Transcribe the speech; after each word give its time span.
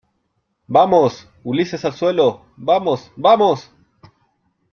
¡vamos! 0.67 1.29
Ulises, 1.43 1.85
al 1.85 1.93
suelo, 1.93 2.47
vamos.¡ 2.57 3.11
vamos! 3.15 3.71